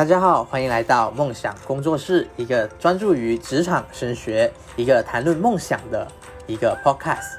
[0.00, 6.08] 大家好，欢迎来到梦想工作室，一个专注于职场升学、一个谈论梦想的
[6.46, 7.34] 一个 podcast。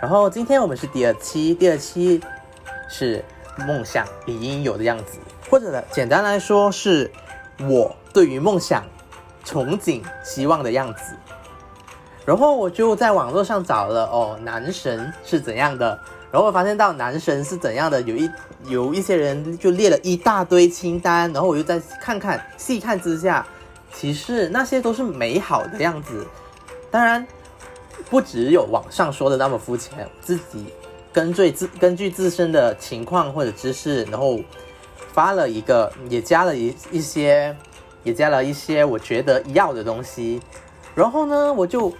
[0.00, 2.22] 然后今天我们是第二期，第二期
[2.88, 3.24] 是
[3.66, 5.18] 梦想理应有的样子，
[5.50, 7.10] 或者简单来说是
[7.68, 8.84] 我对于梦想
[9.44, 11.16] 憧憬、希望的样子。
[12.24, 15.98] 然后我就在网络上找了哦，男神是怎样的，
[16.32, 18.30] 然后我发现到男神是怎样的，有一
[18.64, 23.46] 有一些人就列了一大堆清单，然后我又再看看细看之下，
[23.92, 26.26] 其实那些都是美好的样子。
[26.90, 27.26] 当然，
[28.08, 30.72] 不只有网上说的那么肤浅，自己
[31.12, 34.40] 根据自根据自身的情况或者知识，然后
[35.12, 37.54] 发了一个，也加了一一些，
[38.04, 40.40] 也加了一些我觉得要的东西，
[40.94, 41.92] 然后呢，我就。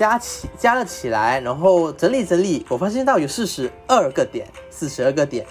[0.00, 5.46] 加起加了起来，然后整理整理，我发现到有四十二个点，四十二个点，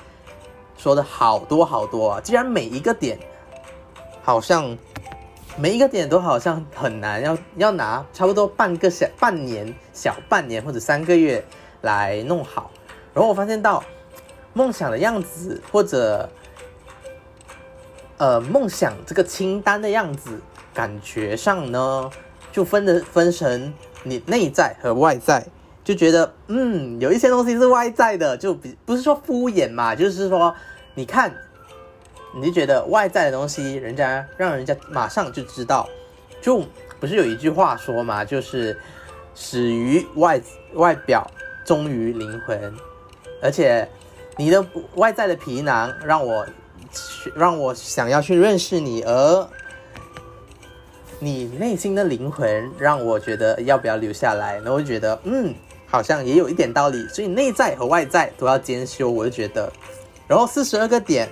[0.75, 2.19] 说的好多好多啊！
[2.19, 3.19] 既然每一个点
[4.23, 4.75] 好像
[5.55, 11.45] 每一个点都好像很难，要要拿差不多半个小半年、小半年或者三个月
[11.81, 12.71] 来弄好。
[13.13, 13.83] 然后我发现到
[14.53, 16.27] 梦想的样子，或者
[18.17, 20.41] 呃梦想这个清单的样子，
[20.73, 22.09] 感觉上呢
[22.51, 23.71] 就分的分成。
[24.03, 25.45] 你内在和外在
[25.83, 30.55] 就觉得，嗯，有一些东西是外在的，就比不是说敷衍嘛，就是说，
[30.93, 31.33] 你看，
[32.35, 35.89] 你就觉得外在的东西，人家让人家马上就知道，
[36.41, 36.63] 就
[36.99, 38.79] 不是有一句话说嘛，就是
[39.35, 40.39] 始于外
[40.73, 41.25] 外表，
[41.65, 42.73] 忠于灵魂，
[43.41, 43.87] 而且
[44.37, 44.63] 你的
[44.95, 46.45] 外在的皮囊让我
[47.35, 49.49] 让我想要去认识你，而。
[51.21, 55.53] 你内心的灵魂让我觉得要不要留下来，然后我就觉得嗯，
[55.85, 59.69] 好像也有一点道理，所以内在和外在都要兼修，我就觉得。
[60.27, 61.27] 然后四十二个点，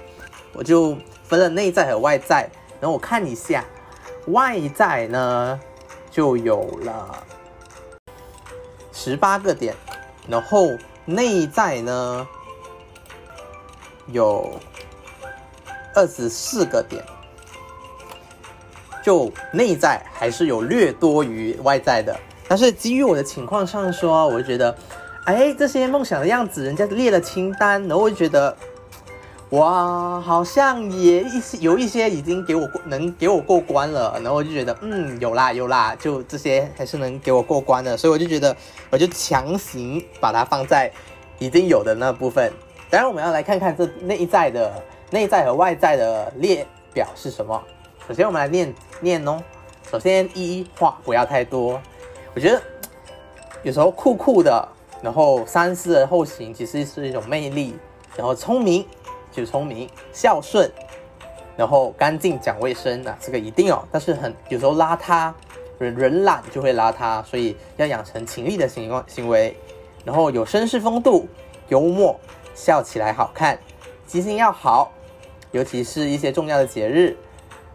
[0.52, 2.50] 我就分了内在和外在，
[2.82, 3.64] 然后我看一下，
[4.28, 5.60] 外在呢
[6.12, 7.24] 就有了
[8.92, 9.74] 十八个点，
[10.28, 10.68] 然后
[11.06, 12.28] 内在呢
[14.08, 14.60] 有
[15.96, 17.02] 二十四个点。
[19.08, 22.14] 就内在还是有略多于外在的，
[22.46, 24.76] 但是基于我的情况上说，我就觉得，
[25.24, 28.54] 哎，这些梦想的样子，人家列了清单，然后我就觉得，
[29.52, 38.54] 哇，好像也一些有一些已经给我过能给我过关了，然后我就觉得，嗯，有啦有啦，就这些还是能给我过关的，所以我就觉得，
[38.90, 40.92] 我就强行把它放在
[41.40, 42.52] 已经有的那部分。
[42.90, 47.64] 当然，我们要来看看这内在的内在和外在的列表是什么。
[48.08, 49.38] 首先，我们来念念哦。
[49.92, 51.82] 首先，一话不要太多。
[52.34, 52.62] 我觉得
[53.64, 54.66] 有时候酷酷的，
[55.02, 57.76] 然后三思而后行，其实是一种魅力。
[58.16, 58.88] 然后聪明
[59.30, 60.72] 就聪明，孝顺，
[61.58, 63.86] 然后干净讲卫生啊，这个一定哦。
[63.92, 65.34] 但是很有时候邋遢，
[65.78, 69.54] 人人懒就会邋遢，所以要养成勤力的行行为。
[70.06, 71.28] 然后有绅士风度，
[71.68, 72.18] 幽默，
[72.56, 73.60] 笑起来好看，
[74.06, 74.94] 记性要好，
[75.52, 77.14] 尤其是一些重要的节日。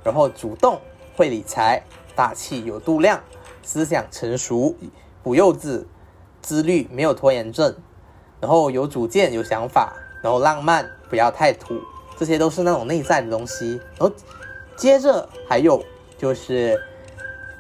[0.05, 0.81] 然后主动
[1.17, 1.83] 会理财，
[2.15, 3.21] 大气有度量，
[3.63, 4.75] 思想成熟
[5.23, 5.85] 不幼稚，
[6.41, 7.75] 自律没有拖延症，
[8.41, 9.93] 然后有主见有想法，
[10.23, 11.81] 然后浪漫不要太土，
[12.19, 13.81] 这些都是那种内在的东西。
[13.99, 14.13] 然后
[14.77, 15.85] 接着还有
[16.19, 16.83] 就是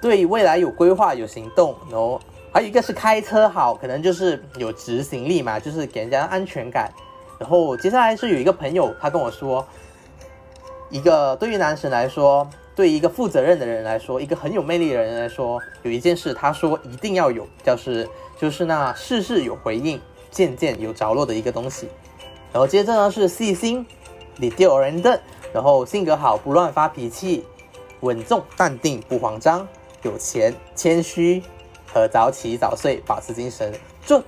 [0.00, 2.20] 对未来有规划有行动，然后
[2.52, 6.90] 还有一个是开车好，可能就是有执行力嘛，就是给人家安全感。
[7.38, 9.64] 然后接下来是有一个朋友他跟我说。
[10.92, 18.06] 一个对于男神来说，对一个负责任的人来说，一个很有魅力的人来说，有一件事他说一定要有，就是
[18.38, 19.98] 就是那事事有回应，
[20.30, 21.88] 件件有着落的一个东西。
[22.52, 23.86] 然后接着呢是细心，
[24.36, 25.18] 理丢人的，
[25.50, 27.46] 然后性格好，不乱发脾气，
[28.00, 29.66] 稳重淡定不慌张，
[30.02, 31.42] 有钱谦虚
[31.90, 33.72] 和早起早睡保持精神。
[34.04, 34.22] 就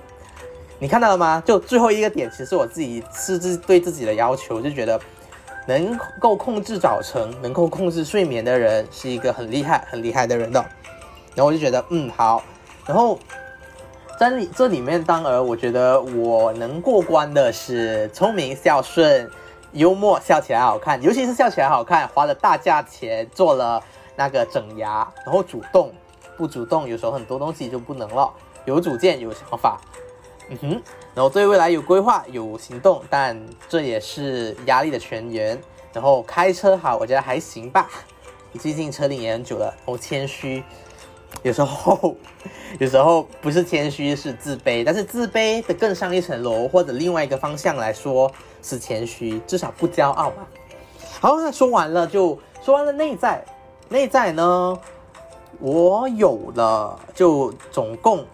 [0.79, 1.43] 你看到了吗？
[1.45, 4.99] 就最后一个点，其实我自己是自对自己的要求，就觉得。
[5.67, 10.59] 能够控制早晨，能够控制睡眠的人，是一个很厉害、很厉害的人的。
[11.33, 12.43] 然后我就觉得，嗯，好。
[12.85, 13.17] 然后
[14.19, 19.29] 在里这里面，当然我觉得我能过关的是聪明、孝顺、
[19.73, 23.81] 幽默，笑起来好看，尤其是笑起来好看，花了大价钱做了
[24.15, 25.91] 那个整牙，然后主动
[26.37, 28.31] 不主动，有时候很多东西就不能了。
[28.65, 29.81] 有主见，有想法。
[30.49, 30.81] 嗯哼，
[31.13, 35.59] 然后对未来有规划有行动，但这也是压力的泉源。
[35.91, 37.89] 然后开车好，我觉得还行吧。
[38.51, 39.73] 你最近车龄也很久了。
[39.85, 40.61] 我谦虚，
[41.41, 42.15] 有时候
[42.79, 48.31] 有时候不是谦虚是自卑，但是自卑的更上一层楼或者另外一个方向来说
[48.61, 50.45] 是谦虚，至少不骄傲嘛。
[51.21, 53.43] 好，那说完了就说完了内在，
[53.87, 54.77] 内在呢，
[55.59, 58.25] 我有了，就总共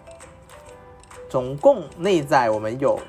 [1.32, 3.00] 总共内在我们有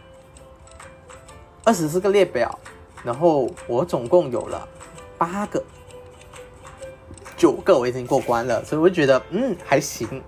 [1.65, 2.57] 二十四个列表，
[3.03, 4.65] 然后我总共有了
[5.17, 5.61] 八个，
[7.35, 10.23] 九个我已经过关了，所以我觉得嗯还行，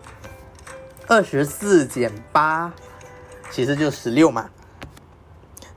[1.07, 2.73] 二十四减八
[3.49, 4.49] 其实就十六嘛，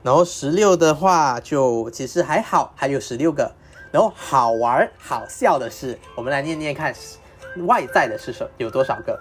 [0.03, 3.49] 然后十六的话就其实还好，还有十六个。
[3.93, 6.93] 然后好玩好笑的是，我们来念念看，
[7.65, 9.17] 外在的是什有多少个？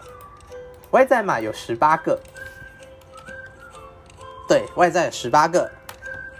[0.90, 2.18] 外在嘛有十八个，
[4.48, 5.70] 对外在十八个。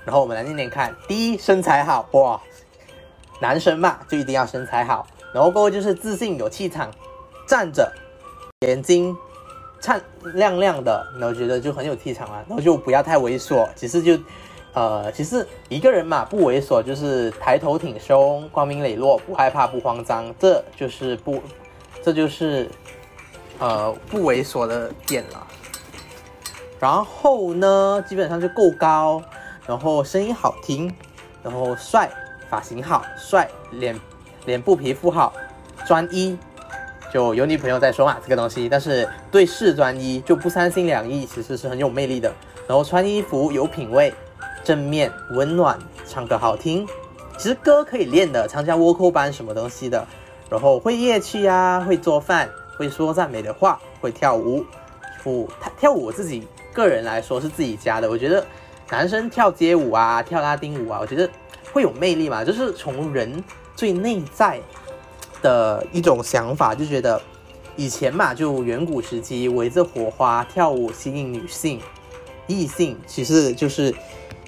[0.04, 2.40] 然后我们来念念看，第一身材好哇，
[3.40, 5.06] 男生嘛就一定要身材好。
[5.32, 6.90] 然后过后就是自信有气场，
[7.46, 7.92] 站着，
[8.66, 9.14] 眼睛
[9.80, 10.00] 灿
[10.34, 12.42] 亮亮的，然后觉得就很有气场啊。
[12.48, 14.18] 然后就不要太猥琐，其实就。
[14.74, 21.42] 呃，其实一个人嘛，不猥琐就是抬头挺胸、光明磊落，不害怕、不慌张，这就是不，
[22.00, 22.70] 这就是
[23.58, 25.46] 呃不猥琐的点了。
[26.78, 29.22] 然后呢，基本上就够高，
[29.66, 30.92] 然后声音好听，
[31.42, 32.10] 然后帅，
[32.48, 33.98] 发型好，帅，脸
[34.46, 35.32] 脸部皮肤好，
[35.86, 36.38] 专一，
[37.12, 42.32] 就有女朋友在说嘛这个东西，但是对事专一，就不三心两意，其实是很有魅力的。
[42.66, 44.12] 然后穿衣服有品味。
[44.64, 46.86] 正面温暖，唱歌好听，
[47.38, 50.06] 其实歌可以练的，参加倭寇班什么东西的，
[50.50, 54.62] 然后会乐器啊，会做饭，会说赞美的话，会跳舞，
[55.22, 58.44] 不，他跳舞我自己个人来说是自己家的，我觉得
[58.90, 61.28] 男生跳街舞啊，跳拉丁舞啊，我觉得
[61.72, 63.42] 会有魅力嘛，就是从人
[63.76, 64.60] 最内在
[65.42, 67.20] 的一种想法，就觉得
[67.76, 71.80] 以前嘛，就远古时期围着火花跳舞吸引女性
[72.46, 73.94] 异性，其实就是。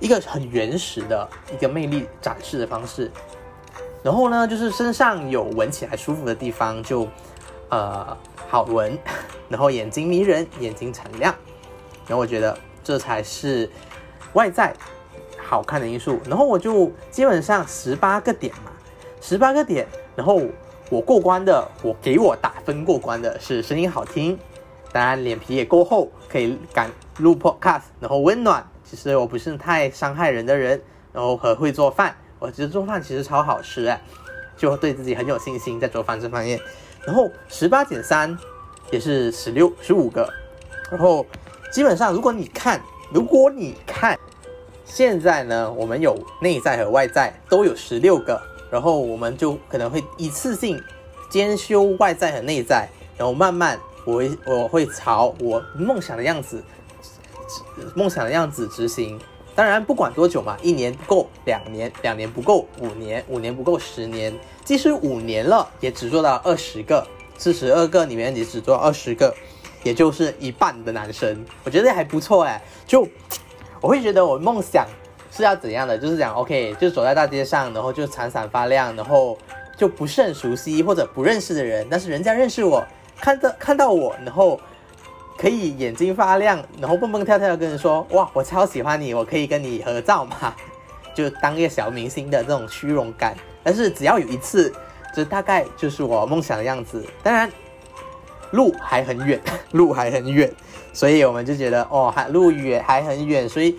[0.03, 3.13] 一个很原始的一个魅力展示的方式，
[4.03, 7.07] 然后呢，就是身上有闻起来舒服的地方就，
[7.69, 8.17] 呃，
[8.49, 8.99] 好闻，
[9.51, 11.35] 然后眼睛迷人，眼睛闪亮，
[12.11, 13.71] 然后我觉得这才是
[14.33, 14.75] 外在
[15.39, 16.19] 好看的因素。
[16.27, 18.73] 然后我就基本上十八个点嘛，
[19.21, 19.87] 十八个点，
[20.17, 20.43] 然后
[20.89, 24.37] 我过关的，我给我打分过关的是声音好听，
[24.91, 28.69] 当然脸皮也够厚，可以敢录 podcast，然后温暖。
[28.83, 30.83] 其实我不是太伤害人的人，
[31.13, 34.03] 然后和会做饭，我觉得做饭其实超好吃哎，
[34.57, 36.59] 就对自己很有信心在做饭这方面。
[37.07, 38.37] 然后十八减三
[38.91, 40.29] 也是十六十五个，
[40.91, 41.25] 然后
[41.71, 42.81] 基本上如果你看，
[43.13, 44.19] 如果你看
[44.85, 48.41] 现在呢，我们有内在和外在都有十六个，
[48.71, 50.83] 然后我们就可能会一次性
[51.29, 56.63] 兼修外在和内在，然后慢慢我会我会朝我梦想的样子。
[57.95, 59.19] 梦想的样子执行，
[59.57, 64.33] 当然不管多久嘛，一年不够，两年两年不够，五年五年不够，十年，
[64.65, 67.05] 即使五年了，也只做到二十个，
[67.37, 69.35] 四十二个里面你只做二十个，
[69.83, 72.63] 也就是一半的男生，我觉得还不错哎。
[72.87, 73.07] 就
[73.81, 74.87] 我会觉得我梦想
[75.31, 79.37] 是要怎样的，就是讲 OK，就走在大街上，然后就闪闪发亮，然后
[79.77, 82.85] 就不是很熟悉或者不认识的人，但是人家认识我，
[83.21, 84.61] 看到看到我，然后。
[85.39, 90.55] 可以眼睛发亮，然后蹦蹦跳跳的跟人说：“哇，我超喜欢你，我可以跟你合照吗？”
[91.17, 93.35] 就当一个小明星的这种虚荣感。
[93.63, 94.71] 但是只要有一次，
[95.15, 97.03] 这大概就是我梦想的样子。
[97.23, 97.51] 当然，
[98.53, 99.41] 路还很远，
[99.73, 100.53] 路还很远，
[100.93, 103.77] 所以我们就觉得哦，还路远还很远，所以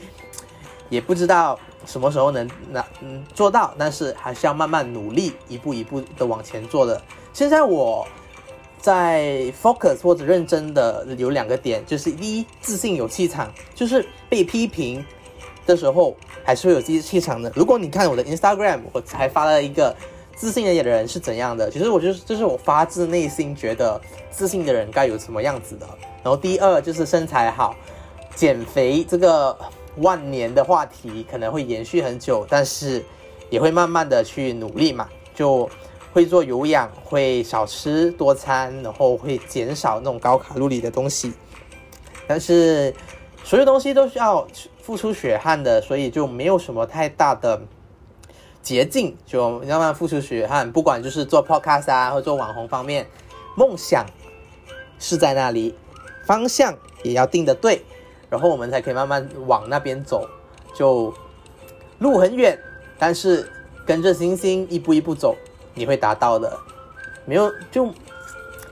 [0.89, 3.73] 也不知道什么时候能那嗯做到。
[3.77, 7.01] 但是还是要慢慢努力，一步一步的往前做的。
[7.33, 8.07] 现在我。
[8.83, 15.05] 在 focus 或者认真的有两个点，就是一，自信有气场，就是被批评
[15.67, 17.51] 的时候还是会有自己气场的。
[17.55, 19.95] 如果你看我的 Instagram，我才发了一个
[20.41, 25.85] 自信的人是怎样的，其实我就是就是我发自内心觉得自信的人该有什么样子的。
[26.23, 27.75] 然后第二就是身材好，
[28.33, 29.55] 减肥这个
[29.97, 33.05] 万年的话题可能会延续很久，但是
[33.51, 35.69] 也会慢慢的去努力嘛，就。
[36.13, 41.31] 会做有氧，会少吃多餐，然后会减少那种高卡路里的东西。
[42.27, 42.93] 但是
[43.45, 44.45] 所有东西都需要
[44.81, 47.61] 付出血汗的，所以就没有什么太大的
[48.61, 50.71] 捷径，就慢慢付出血汗。
[50.71, 53.07] 不管就是做 podcast 啊，或做网红方面，
[53.55, 54.05] 梦想
[54.99, 55.75] 是在那里，
[56.25, 57.83] 方向也要定的对，
[58.29, 60.27] 然后我们才可以慢慢往那边走。
[60.73, 61.13] 就
[61.99, 62.57] 路很远，
[62.97, 63.51] 但是
[63.85, 65.35] 跟着星星一步一步走。
[65.73, 66.57] 你会达到的，
[67.25, 67.89] 没有就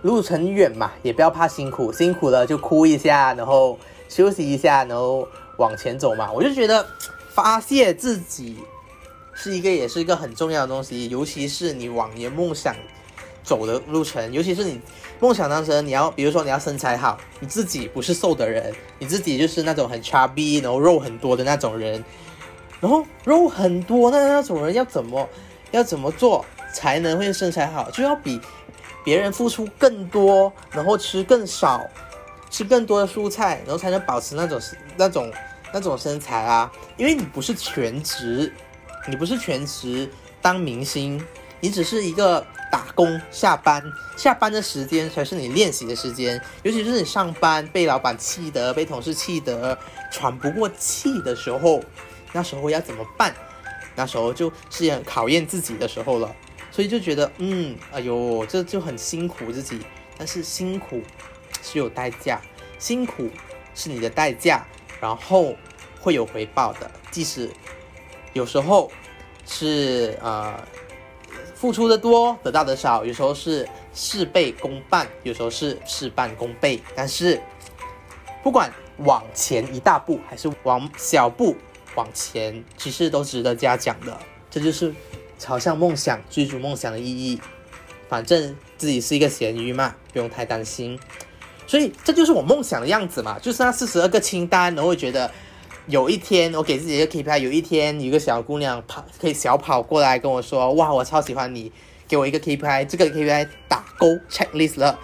[0.02, 3.78] 路程远嘛，也不要怕辛苦，辛苦了就哭一下，然后
[4.10, 5.26] 休息一下，然后
[5.58, 6.30] 往前走嘛。
[6.32, 6.86] 我就觉得
[7.30, 8.60] 发泄自己
[9.42, 12.76] 是一个也是一个很重要的东西，尤其是你往你的梦想
[13.42, 14.82] 走的路程，尤其是你
[15.18, 22.04] 梦想当中你要，比如说你要身材好，你自己不是瘦的人，你自己就是那种很差 b，然后肉很多的那种人，
[22.82, 25.30] 然后肉很多的那种人要怎么
[25.72, 28.42] 要怎么做才能会身材好，就要比
[29.06, 31.82] 别人付出更多，然后吃更少，
[32.50, 34.60] 吃更多的蔬菜，然后才能保持那种
[34.98, 35.32] 那种
[35.72, 38.52] 那种身材啊，因为你不是全职。
[39.10, 40.08] 你不是全职
[40.40, 41.20] 当明星，
[41.60, 43.84] 你只是一个打工下班，
[44.16, 46.40] 下班的时间才是你练习的时间。
[46.62, 49.78] 尤其是你上班被老板气得，被同事气得
[50.12, 51.84] 喘不过气的时候，
[52.34, 53.34] 那时候要怎么办？
[53.96, 56.36] 那时候就是很考验自己的时候了。
[56.72, 59.80] 所以就觉得，嗯，哎呦，这就很辛苦自己。
[60.18, 61.02] 但是辛苦
[61.64, 62.40] 是有代价，
[62.78, 63.28] 辛苦
[63.74, 64.64] 是你的代价，
[65.02, 65.56] 然后
[66.00, 67.50] 会有回报的，即使。
[68.34, 68.92] 有时候
[69.46, 70.54] 是呃
[71.56, 76.80] 付出的多得到的少，有时候是事倍功半，有时候是事半功倍。
[76.96, 77.42] 但是
[78.44, 81.56] 不管往前一大步还是往小步
[81.96, 84.18] 往前，其实都值得嘉奖的。
[84.52, 84.94] 这就是
[85.38, 87.42] 朝向梦想、追逐梦想的意义。
[88.08, 91.00] 反正自己是一个咸鱼嘛，不用太担心。
[91.68, 95.30] 所以这就是我梦想的样子嘛，就是那四十二个清单，我会觉得。
[95.90, 97.40] 有一天，我给自己一个 KPI。
[97.40, 101.72] 有一天，有一个小姑娘跑，可以小跑过来跟我说：“哇，我超喜欢你，
[102.08, 105.00] 给我一个 KPI。”这个 KPI 打勾 checklist 了，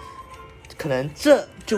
[0.78, 1.76] 可能这就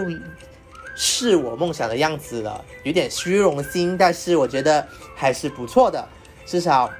[0.95, 2.63] 是我梦想的样子了。
[2.83, 4.87] 有点虚荣心，但是我觉得
[5.17, 6.07] 还是不错的，
[6.45, 6.91] 至少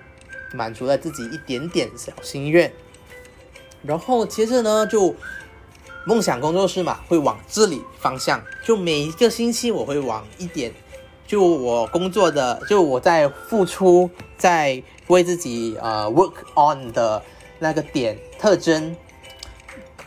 [0.55, 2.73] 满足了自己一点点小心愿。
[3.83, 5.15] 然后接着呢，就
[6.07, 10.73] 梦想工作室嘛，会往这里方向，就每一个星期我会往一点。
[11.29, 14.09] 就我工作的，就我在付出，
[14.39, 17.23] 在为自己呃 work on 的
[17.59, 18.97] 那个点特征，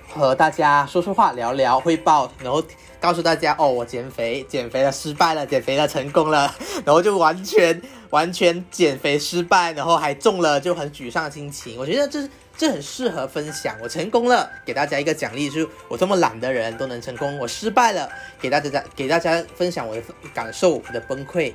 [0.10, 2.62] 和大家说说话、聊聊、汇报，然后
[3.02, 6.56] 告诉大家哦，我减肥，减肥了，失败了，减肥了，成功了，
[6.86, 7.82] 然后就完全
[8.12, 11.78] 完全减肥失败，然后还中了，就很沮丧的心情。
[11.78, 12.30] 我觉得这。
[12.58, 17.40] 这很适合分享，我成功了，给大家一个奖励，就是我这么懒的人都能成功。
[17.40, 18.08] 我失败了，
[18.40, 21.54] 给大家给大家分享我的感受，我的崩溃，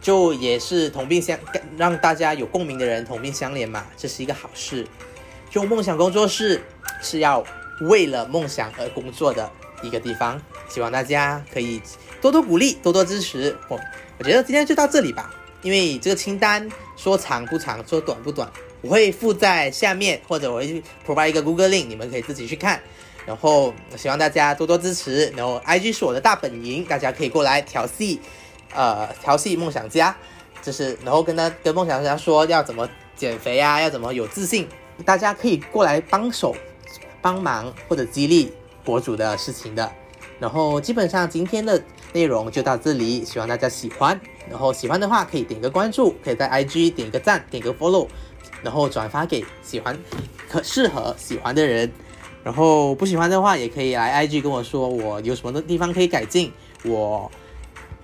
[0.00, 1.36] 就也是同病相，
[1.76, 4.86] 让大家有共鸣的人同病相怜嘛，这是一个好事。
[5.50, 6.62] 就梦想工作室
[7.02, 7.42] 是要
[7.80, 9.50] 为了梦想而工作的
[9.82, 11.80] 一个地方，希望大家可以
[12.20, 13.78] 多多鼓励，多多支持我。
[14.18, 15.32] 我觉得今天就到这里吧，
[15.62, 18.50] 因为这个清单说长不长，说短不短。
[18.80, 22.80] 我会附在下面，或者我会 provide 一个 Google link，你们可以自己去看。
[23.26, 25.26] 然后希望大家多多支持。
[25.36, 28.20] 然后 IG 是我的大本营，大家可以过来调戏，
[28.72, 30.16] 呃，调戏梦想家，
[30.62, 34.68] 就是然后跟他跟梦想家说要怎么减肥啊，要怎么有自信，
[35.04, 36.56] 大家可以过来帮手
[37.20, 38.52] 帮忙或者激励
[38.88, 39.92] 博主的事情的。
[40.40, 41.82] 然后基本上今天的
[42.14, 44.18] 内容就到这里，希望大家喜欢。
[44.48, 48.08] 然后喜欢的话可以点个关注，可以在 IG 点个赞，点个 follow。
[48.62, 49.94] 然后转发给喜欢、
[50.48, 51.92] 可适合喜欢的人，
[52.42, 56.50] 然后不喜欢的话也可以来 IG 跟我说，我有什么的地方可以改进，
[56.84, 57.30] 我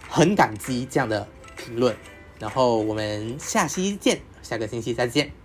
[0.07, 1.27] 很感激这样的
[1.57, 1.97] 评论。
[2.39, 5.33] 然后我们下期见，下个星期再见。